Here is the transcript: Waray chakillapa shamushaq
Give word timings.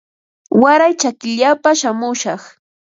Waray 0.61 0.93
chakillapa 1.01 1.69
shamushaq 1.79 2.41